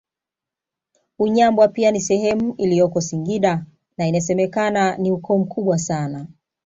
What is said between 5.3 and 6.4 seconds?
mkubwa sana